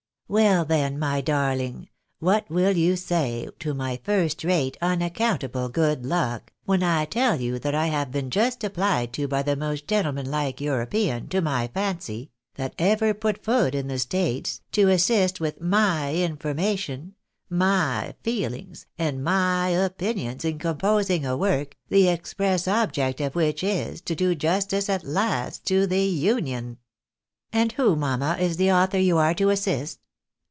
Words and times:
"Well, 0.41 0.63
then, 0.63 0.97
my 0.97 1.21
darUng, 1.21 1.89
what 2.19 2.49
will 2.49 2.71
you 2.77 2.95
say 2.95 3.49
to 3.59 3.73
my 3.73 3.99
first 4.01 4.45
rate, 4.45 4.77
un 4.79 5.01
accountable 5.01 5.67
good 5.67 6.05
luck, 6.05 6.53
when 6.63 6.81
I 6.81 7.03
teU 7.03 7.33
you 7.33 7.59
that 7.59 7.75
I 7.75 7.87
have 7.87 8.07
juBt 8.11 8.11
been 8.11 8.29
apphed 8.29 9.11
to 9.11 9.27
by 9.27 9.43
the 9.43 9.57
most 9.57 9.87
gentlemanlike 9.89 10.61
European, 10.61 11.27
to 11.27 11.41
my 11.41 11.67
fancy, 11.67 12.31
that 12.55 12.75
ever 12.79 13.13
put 13.13 13.43
foot 13.43 13.75
in 13.75 13.89
the 13.89 13.99
States, 13.99 14.61
to 14.71 14.87
assist 14.87 15.41
with 15.41 15.59
my 15.59 16.13
information, 16.15 17.15
my 17.49 18.15
feehngs, 18.23 18.85
and 18.97 19.21
my 19.21 19.67
opinions, 19.67 20.45
in 20.45 20.59
composing 20.59 21.25
a 21.25 21.35
work, 21.35 21.75
the 21.89 22.07
express 22.07 22.69
object 22.69 23.19
of 23.19 23.35
which 23.35 23.65
is 23.65 23.99
to 23.99 24.15
do 24.15 24.33
justice, 24.33 24.87
at 24.87 25.03
last, 25.03 25.65
to 25.65 25.85
the 25.85 26.05
Union?"" 26.05 26.77
And 27.51 27.73
who, 27.73 27.97
mamma, 27.97 28.37
is 28.39 28.55
the 28.55 28.71
author 28.71 28.97
you 28.97 29.17
are 29.17 29.33
to 29.33 29.49
assist 29.49 29.97